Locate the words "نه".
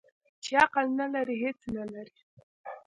0.99-1.05, 1.77-1.83